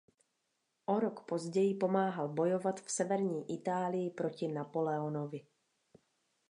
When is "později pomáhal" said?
1.25-2.27